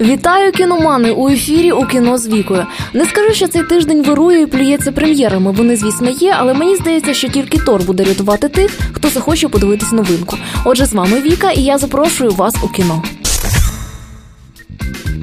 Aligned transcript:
Вітаю 0.00 0.52
кіномани 0.52 1.10
у 1.10 1.28
ефірі 1.28 1.72
у 1.72 1.86
кіно 1.86 2.18
з 2.18 2.28
вікою. 2.28 2.66
Не 2.92 3.06
скажу, 3.06 3.34
що 3.34 3.48
цей 3.48 3.62
тиждень 3.62 4.02
вирує 4.02 4.42
і 4.42 4.46
плюється 4.46 4.92
прем'єрами. 4.92 5.52
Вони, 5.52 5.76
звісно, 5.76 6.10
є, 6.10 6.34
але 6.38 6.54
мені 6.54 6.76
здається, 6.76 7.14
що 7.14 7.28
тільки 7.28 7.58
Тор 7.58 7.82
буде 7.82 8.04
рятувати 8.04 8.48
тих, 8.48 8.70
хто 8.92 9.08
захоче 9.08 9.48
подивитись 9.48 9.92
новинку. 9.92 10.36
Отже, 10.64 10.86
з 10.86 10.92
вами 10.92 11.20
Віка, 11.20 11.50
і 11.50 11.62
я 11.62 11.78
запрошую 11.78 12.30
вас 12.30 12.54
у 12.62 12.68
кіно. 12.68 13.02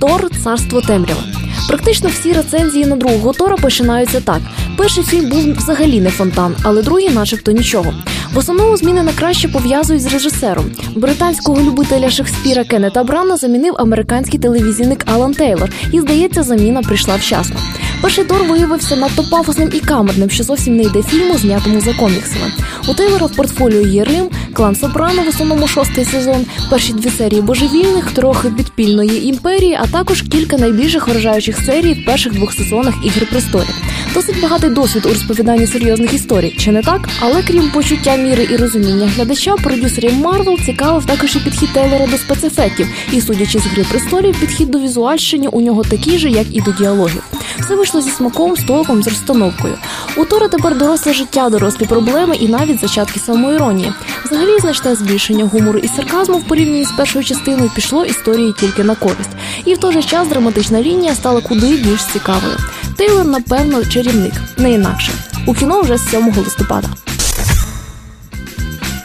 Тор 0.02 0.30
царство 0.44 0.82
темряви. 0.82 1.22
Практично 1.68 2.10
всі 2.10 2.34
рецензії 2.34 2.86
на 2.86 2.96
другого 2.96 3.34
Тора 3.34 3.58
починаються 3.58 4.22
так. 4.22 4.40
Перший 4.78 5.04
фільм 5.04 5.30
був 5.30 5.54
взагалі 5.54 6.02
не 6.02 6.10
фонтан, 6.10 6.56
але 6.64 6.82
другий, 6.82 7.10
начебто, 7.10 7.52
нічого. 7.52 7.94
В 8.36 8.38
основному 8.38 8.78
зміни 8.78 9.04
на 9.04 9.14
краще 9.14 9.48
пов'язують 9.48 10.02
з 10.02 10.14
режисером. 10.14 10.66
Британського 10.96 11.62
любителя 11.62 12.10
Шекспіра 12.10 12.64
Кеннета 12.64 13.04
Брана́ 13.04 13.38
замінив 13.38 13.76
американський 13.78 14.40
телевізійник 14.40 15.04
Алан 15.06 15.34
Тейлор, 15.34 15.70
і 15.92 16.00
здається, 16.00 16.44
заміна 16.44 16.82
прийшла 16.82 17.16
вчасно. 17.16 17.56
Перший 18.06 18.24
Тор 18.24 18.44
виявився 18.44 18.96
надто 18.96 19.24
пафосним 19.24 19.70
і 19.74 19.80
камерним, 19.80 20.30
що 20.30 20.44
зовсім 20.44 20.76
не 20.76 20.84
йде 20.84 21.04
фільму, 21.04 21.38
знятому 21.38 21.82
за 21.82 21.94
коміксами. 21.94 22.52
У 22.88 22.94
Тейлора 22.94 23.26
в 23.26 23.36
портфоліо 23.36 23.82
є 23.82 24.04
Рим, 24.04 24.30
клан 24.54 24.76
Сопрано 24.76 25.24
в 25.24 25.28
основному 25.28 25.68
шостий 25.68 26.06
сезон, 26.06 26.46
перші 26.70 26.94
дві 26.94 27.10
серії 27.10 27.42
Божевільних, 27.42 28.12
трохи 28.12 28.50
підпільної 28.50 29.28
імперії, 29.28 29.78
а 29.82 29.88
також 29.88 30.22
кілька 30.22 30.58
найбільших 30.58 31.08
вражаючих 31.08 31.58
серій 31.66 31.94
в 31.94 32.06
перших 32.06 32.34
двох 32.34 32.54
сезонах 32.54 32.94
Ігри 33.06 33.28
престолів. 33.32 33.76
Досить 34.14 34.42
багатий 34.42 34.70
досвід 34.70 35.06
у 35.06 35.10
розповіданні 35.10 35.68
серйозних 35.68 36.14
історій, 36.14 36.56
чи 36.60 36.72
не 36.72 36.82
так? 36.82 37.10
Але 37.20 37.44
крім 37.44 37.72
почуття 37.72 38.16
міри 38.16 38.48
і 38.52 38.56
розуміння 38.56 39.10
глядача, 39.16 39.56
продюсерів 39.56 40.14
Марвел 40.14 40.60
цікавив 40.66 41.06
також 41.06 41.36
і 41.36 41.40
підхід 41.40 41.74
Тейлора 41.74 42.08
до 42.08 42.18
спецефектів. 42.18 42.88
І 43.12 43.22
судячи 43.22 43.60
з 43.60 43.66
гри 43.66 43.86
престолів, 43.92 44.40
підхід 44.40 44.72
до 44.72 44.80
візуальщини 44.80 45.50
у 45.50 45.62
нього 45.62 45.84
такий 45.84 46.18
же, 46.18 46.30
як 46.30 46.48
і 46.52 46.62
до 46.62 46.72
діалогів. 46.72 47.24
Все 47.60 47.76
вийшло 47.76 48.02
зі 48.02 48.10
смаком, 48.10 48.56
столиком, 48.58 49.04
з 49.04 49.08
розстановкою. 49.08 49.78
У 50.18 50.26
Тора 50.26 50.48
тепер 50.48 50.78
доросле 50.78 51.14
життя, 51.14 51.50
дорослі 51.50 51.86
проблеми 51.86 52.36
і 52.36 52.48
навіть 52.48 52.82
зачатки 52.82 53.20
самоіронії. 53.20 53.94
Взагалі 54.26 54.60
значне 54.60 54.96
збільшення 54.96 55.46
гумору 55.46 55.80
і 55.80 55.88
сарказму 55.88 56.38
в 56.38 56.44
порівнянні 56.44 56.86
з 56.86 56.92
першою 56.92 57.26
частиною 57.26 57.72
пішло 57.76 58.06
історії 58.06 58.54
тільки 58.60 58.84
на 58.84 58.96
користь. 58.96 59.30
І 59.66 59.74
в 59.74 59.78
той 59.78 59.94
же 59.94 60.04
час 60.04 60.28
драматична 60.28 60.82
лінія 60.82 61.16
стала 61.16 61.42
куди 61.42 61.68
більш 61.78 62.04
цікавою. 62.04 62.58
Тейлор, 62.98 63.26
напевно, 63.26 63.86
чарівник, 63.86 64.34
не 64.58 64.72
інакше. 64.72 65.12
У 65.46 65.54
кіно 65.54 65.82
вже 65.82 65.98
з 65.98 66.10
7 66.10 66.34
листопада. 66.38 66.88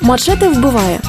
Мачете 0.00 0.48
вбиває. 0.48 1.00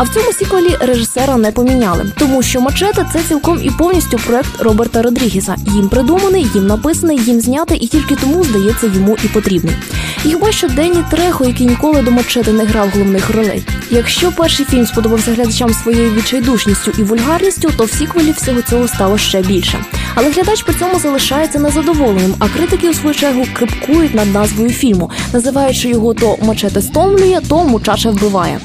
А 0.00 0.02
в 0.02 0.08
цьому 0.08 0.32
сіквелі 0.32 0.76
режисера 0.80 1.36
не 1.36 1.52
поміняли, 1.52 2.12
тому 2.18 2.42
що 2.42 2.60
Мачете 2.60 3.06
це 3.12 3.22
цілком 3.28 3.60
і 3.62 3.70
повністю 3.70 4.18
проект 4.26 4.60
Роберта 4.62 5.02
Родрігеса. 5.02 5.56
Їм 5.66 5.88
придуманий, 5.88 6.46
їм 6.54 6.66
написаний, 6.66 7.18
їм 7.18 7.40
знятий, 7.40 7.78
і 7.78 7.86
тільки 7.86 8.16
тому 8.16 8.44
здається 8.44 8.86
йому 8.86 9.16
і 9.24 9.28
потрібний. 9.28 9.76
І 10.24 10.28
хіба 10.28 10.52
що 10.52 10.68
Денні 10.68 11.04
Трехо, 11.10 11.44
який 11.44 11.66
ніколи 11.66 12.02
до 12.02 12.10
Мачете 12.10 12.52
не 12.52 12.64
грав 12.64 12.90
головних 12.90 13.30
ролей. 13.30 13.62
Якщо 13.90 14.32
перший 14.32 14.66
фільм 14.66 14.86
сподобався 14.86 15.32
глядачам 15.32 15.74
своєю 15.74 16.14
відчайдушністю 16.14 16.92
і 16.98 17.02
вульгарністю, 17.02 17.70
то 17.76 17.84
в 17.84 17.90
сіквелі 17.90 18.32
всього 18.32 18.62
цього 18.62 18.88
стало 18.88 19.18
ще 19.18 19.42
більше. 19.42 19.84
Але 20.14 20.30
глядач 20.30 20.62
при 20.62 20.74
цьому 20.74 20.98
залишається 20.98 21.58
незадоволеним, 21.58 22.34
а 22.38 22.48
критики 22.48 22.90
у 22.90 22.94
свою 22.94 23.14
чергу 23.14 23.44
крипкують 23.52 24.14
над 24.14 24.32
назвою 24.34 24.70
фільму, 24.70 25.10
називаючи 25.32 25.88
його 25.88 26.14
то 26.14 26.36
Мачете 26.42 26.82
стомлює, 26.82 27.40
то 27.48 27.64
Мучача 27.64 28.10
вбиває. 28.10 28.60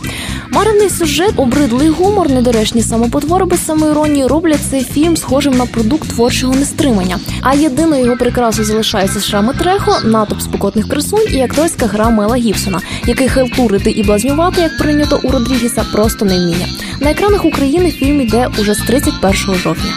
Марний 0.56 0.90
сюжет, 0.90 1.34
обридлий 1.36 1.90
гумор, 1.90 2.30
недоречні 2.30 2.82
самопотвори 2.82 3.46
без 3.46 3.66
самоіронії 3.66 4.28
роблять 4.28 4.60
цей 4.70 4.84
фільм 4.84 5.18
схожим 5.18 5.54
на 5.54 5.66
продукт 5.66 6.10
творчого 6.10 6.56
нестримання. 6.56 7.20
А 7.42 7.54
єдиною 7.54 8.04
його 8.04 8.18
прикрасою 8.18 8.68
залишається 8.68 9.20
Шрами 9.20 9.54
Трехо, 9.54 9.98
натовп 10.04 10.42
спокотних 10.42 10.90
красунь 10.90 11.28
і 11.34 11.42
акторська 11.42 11.86
гра 11.86 12.10
Мела 12.10 12.36
Гібсона, 12.36 12.80
який 13.08 13.30
хелтурити 13.30 13.92
і 13.92 14.04
блазнювати, 14.04 14.62
як 14.62 14.78
прийнято 14.78 15.20
у 15.24 15.30
Родрігіса, 15.32 15.86
просто 15.94 16.26
не 16.26 16.38
вміє. 16.38 16.68
На 17.00 17.12
екранах 17.12 17.46
України 17.46 17.92
фільм 17.92 18.22
йде 18.22 18.50
уже 18.60 18.74
з 18.74 18.78
31 18.78 19.56
жовтня. 19.56 19.94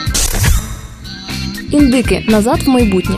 Індики 1.71 2.25
назад 2.28 2.62
в 2.66 2.69
майбутнє. 2.69 3.16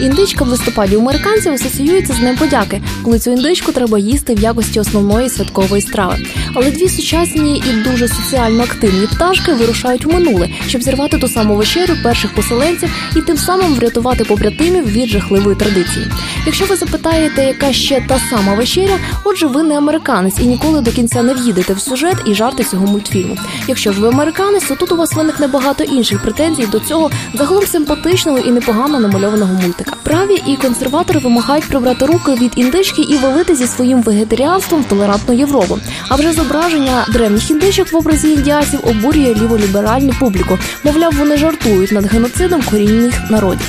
Індичка 0.00 0.44
в 0.44 0.48
листопаді 0.48 0.96
у 0.96 1.00
американців 1.00 1.52
асоціюється 1.52 2.12
з 2.12 2.18
Днем 2.18 2.36
подяки, 2.36 2.82
коли 3.04 3.18
цю 3.18 3.30
індичку 3.30 3.72
треба 3.72 3.98
їсти 3.98 4.34
в 4.34 4.40
якості 4.40 4.80
основної 4.80 5.30
святкової 5.30 5.82
страви. 5.82 6.16
Але 6.54 6.70
дві 6.70 6.88
сучасні 6.88 7.62
і 7.70 7.90
дуже 7.90 8.08
соціально 8.08 8.62
активні 8.62 9.06
пташки 9.06 9.52
вирушають 9.52 10.04
в 10.04 10.08
минуле, 10.08 10.48
щоб 10.66 10.82
зірвати 10.82 11.18
ту 11.18 11.28
саму 11.28 11.56
вечерю 11.56 11.94
перших 12.02 12.34
поселенців 12.34 12.90
і 13.16 13.20
тим 13.20 13.36
самим 13.36 13.74
врятувати 13.74 14.24
побратимів 14.24 14.86
від 14.86 15.08
жахливої 15.08 15.56
традиції. 15.56 16.06
Якщо 16.46 16.64
ви 16.64 16.76
запитаєте, 16.76 17.44
яка 17.44 17.72
ще 17.72 18.04
та 18.08 18.20
сама 18.30 18.54
вечеря, 18.54 18.98
отже, 19.24 19.46
ви 19.46 19.62
не 19.62 19.78
американець 19.78 20.38
і 20.40 20.46
ніколи 20.46 20.80
до 20.80 20.90
кінця 20.90 21.22
не 21.22 21.34
в'їдете 21.34 21.72
в 21.72 21.80
сюжет 21.80 22.16
і 22.26 22.34
жарти 22.34 22.64
цього 22.64 22.86
мультфільму. 22.86 23.36
Якщо 23.68 23.92
ж 23.92 24.00
ви 24.00 24.08
американець, 24.08 24.64
то 24.64 24.74
тут 24.74 24.92
у 24.92 24.96
вас 24.96 25.14
виникне 25.14 25.46
багато 25.46 25.84
інших 25.84 26.22
претензій 26.22 26.66
до 26.66 26.80
цього 26.80 27.10
загалом 27.34 27.66
симпатичного 27.66 28.38
і 28.38 28.50
непогано 28.50 29.00
намальованого 29.00 29.54
мультика. 29.54 29.89
Праві 30.02 30.42
і 30.46 30.56
консерватори 30.56 31.20
вимагають 31.20 31.68
прибрати 31.68 32.06
руки 32.06 32.34
від 32.34 32.52
індички 32.56 33.02
і 33.02 33.16
валити 33.16 33.54
зі 33.54 33.66
своїм 33.66 34.02
вегетаріанством 34.02 34.82
в 34.82 34.84
толерантну 34.84 35.34
Європу. 35.34 35.78
А 36.08 36.14
вже 36.14 36.32
зображення 36.32 37.06
древніх 37.12 37.50
індичок 37.50 37.92
в 37.92 37.96
образі 37.96 38.30
індіасів 38.32 38.80
обурює 38.88 39.34
ліволіберальну 39.34 40.12
публіку. 40.20 40.58
Мовляв, 40.84 41.12
вони 41.12 41.36
жартують 41.36 41.92
над 41.92 42.06
геноцидом 42.06 42.62
корінних 42.70 43.30
народів. 43.30 43.66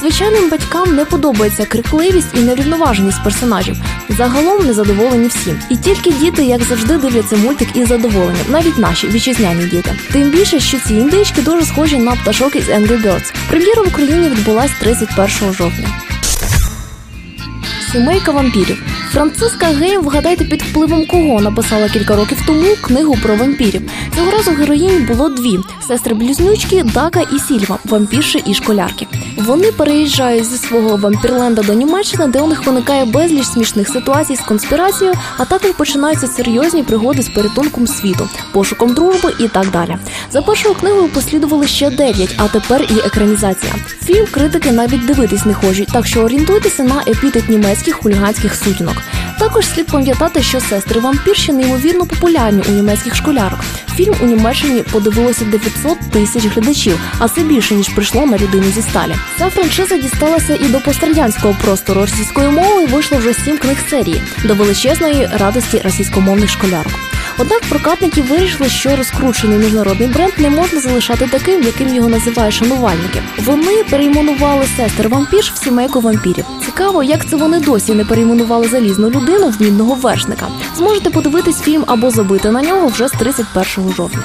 Звичайним 0.00 0.50
батькам 0.50 0.94
не 0.94 1.04
подобається 1.04 1.64
крикливість 1.64 2.28
і 2.34 2.40
нерівноваженість 2.40 3.24
персонажів. 3.24 3.76
Загалом 4.08 4.66
незадоволені 4.66 5.28
всі. 5.28 5.54
І 5.70 5.76
тільки 5.76 6.10
діти, 6.10 6.44
як 6.44 6.62
завжди, 6.62 6.98
дивляться 6.98 7.36
мультик 7.36 7.68
із 7.76 7.88
задоволенням, 7.88 8.46
навіть 8.48 8.78
наші 8.78 9.08
вітчизняні 9.08 9.64
діти. 9.64 9.92
Тим 10.12 10.30
більше, 10.30 10.60
що 10.60 10.78
ці 10.78 10.94
індички 10.94 11.42
дуже 11.42 11.64
схожі 11.64 11.98
на 11.98 12.12
пташок 12.12 12.56
із 12.56 12.68
Angry 12.68 13.02
Birds. 13.02 13.34
Прем'єра 13.48 13.82
в 13.82 13.88
Україні 13.88 14.28
відбулась 14.28 14.70
31 14.80 15.52
жовтня. 15.52 15.88
Сімейка 17.92 18.32
вампірів. 18.32 18.82
Франциска 19.14 19.66
Гейм, 19.66 20.02
вгадайте, 20.02 20.44
під 20.44 20.62
впливом 20.62 21.06
кого 21.06 21.40
написала 21.40 21.88
кілька 21.88 22.16
років 22.16 22.38
тому 22.46 22.76
книгу 22.82 23.16
про 23.22 23.36
вампірів. 23.36 23.90
Цього 24.16 24.30
разу 24.30 24.50
героїнь 24.50 25.06
було 25.06 25.28
дві: 25.28 25.58
сестри 25.88 26.14
близнючки 26.14 26.82
Дака 26.82 27.20
і 27.20 27.38
Сільва, 27.38 27.78
вампірші 27.84 28.42
і 28.46 28.54
школярки. 28.54 29.06
Вони 29.36 29.72
переїжджають 29.72 30.44
зі 30.44 30.56
свого 30.56 30.96
вампірленда 30.96 31.62
до 31.62 31.72
Німеччини, 31.72 32.26
де 32.26 32.40
у 32.40 32.46
них 32.46 32.66
виникає 32.66 33.04
безліч 33.04 33.46
смішних 33.46 33.88
ситуацій 33.88 34.36
з 34.36 34.40
конспірацією, 34.40 35.16
а 35.38 35.44
також 35.44 35.70
починаються 35.70 36.26
серйозні 36.26 36.82
пригоди 36.82 37.22
з 37.22 37.28
порятунком 37.28 37.86
світу, 37.86 38.28
пошуком 38.52 38.94
дружби 38.94 39.32
і 39.40 39.48
так 39.48 39.70
далі. 39.70 39.96
За 40.32 40.42
першою 40.42 40.74
книгою 40.74 41.08
послідували 41.08 41.66
ще 41.66 41.90
дев'ять, 41.90 42.34
а 42.36 42.48
тепер 42.48 42.82
і 42.82 43.06
екранізація. 43.06 43.74
Фільм 44.04 44.26
критики 44.30 44.72
навіть 44.72 45.06
дивитись 45.06 45.44
не 45.44 45.54
хочуть, 45.54 45.88
так 45.92 46.06
що 46.06 46.20
орієнтуйтеся 46.20 46.82
на 46.82 47.02
епітет 47.06 47.48
німецьких 47.48 47.94
хуліганських 47.94 48.54
сутінок. 48.54 49.03
Також 49.38 49.66
слід 49.66 49.86
пам'ятати, 49.86 50.42
що 50.42 50.60
сестри 50.60 51.00
вампірші 51.00 51.52
неймовірно 51.52 52.06
популярні 52.06 52.62
у 52.68 52.72
німецьких 52.72 53.14
школярок. 53.14 53.58
Фільм 53.96 54.14
у 54.22 54.26
Німеччині 54.26 54.82
подивилося 54.92 55.44
900 55.44 55.98
тисяч 56.10 56.44
глядачів, 56.46 56.98
а 57.18 57.28
це 57.28 57.42
більше 57.42 57.74
ніж 57.74 57.88
прийшло 57.88 58.26
на 58.26 58.38
людину 58.38 58.64
зі 58.74 58.82
сталі. 58.82 59.14
Ця 59.38 59.50
франшиза 59.50 59.96
дісталася 59.96 60.54
і 60.54 60.68
до 60.68 60.80
пострадянського 60.80 61.56
простору 61.64 62.00
російської 62.00 62.48
мови. 62.48 62.86
Вийшло 62.86 63.18
вже 63.18 63.34
сім 63.34 63.58
книг 63.58 63.76
серії 63.90 64.22
до 64.44 64.54
величезної 64.54 65.28
радості 65.38 65.80
російськомовних 65.84 66.50
школярок. 66.50 67.13
Однак 67.38 67.60
прокатники 67.68 68.22
вирішили, 68.22 68.68
що 68.68 68.96
розкручений 68.96 69.58
міжнародний 69.58 70.08
бренд 70.08 70.32
не 70.38 70.50
можна 70.50 70.80
залишати 70.80 71.28
таким, 71.30 71.62
яким 71.62 71.94
його 71.94 72.08
називають 72.08 72.54
шанувальники. 72.54 73.22
Вони 73.38 73.84
перейменували 73.90 74.66
сестер 74.76 75.08
вампірш 75.08 75.52
в 75.52 75.64
сімейку 75.64 76.00
вампірів. 76.00 76.44
Цікаво, 76.64 77.02
як 77.02 77.28
це 77.28 77.36
вони 77.36 77.60
досі 77.60 77.94
не 77.94 78.04
перейменували 78.04 78.68
залізну 78.68 79.10
людину 79.10 79.48
в 79.48 79.62
мідного 79.62 79.94
вершника. 79.94 80.48
Зможете 80.76 81.10
подивитись 81.10 81.60
фільм 81.60 81.84
або 81.86 82.10
забити 82.10 82.50
на 82.50 82.62
нього 82.62 82.86
вже 82.86 83.08
з 83.08 83.12
31 83.12 83.92
жовтня. 83.94 84.22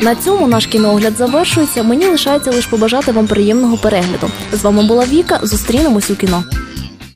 На 0.00 0.14
цьому 0.14 0.48
наш 0.48 0.66
кіноогляд 0.66 1.16
завершується. 1.16 1.82
Мені 1.82 2.06
лишається 2.06 2.50
лише 2.50 2.68
побажати 2.68 3.12
вам 3.12 3.26
приємного 3.26 3.76
перегляду. 3.76 4.30
З 4.52 4.62
вами 4.62 4.82
була 4.82 5.04
Віка. 5.04 5.40
Зустрінемось 5.42 6.10
у 6.10 6.16
кіно. 6.16 6.44